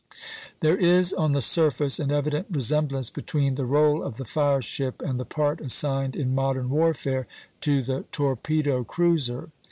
[0.61, 4.99] There is on the surface an evident resemblance between the rôle of the fire ship
[4.99, 7.27] and the part assigned in modern warfare
[7.59, 9.49] to the torpedo cruiser.